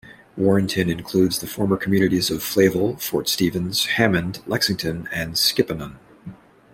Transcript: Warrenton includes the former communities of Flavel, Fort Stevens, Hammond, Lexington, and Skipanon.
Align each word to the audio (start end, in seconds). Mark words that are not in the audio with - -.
Warrenton 0.35 0.89
includes 0.89 1.37
the 1.39 1.45
former 1.45 1.77
communities 1.77 2.31
of 2.31 2.41
Flavel, 2.41 2.97
Fort 2.97 3.29
Stevens, 3.29 3.85
Hammond, 3.85 4.41
Lexington, 4.47 5.07
and 5.11 5.35
Skipanon. 5.35 5.97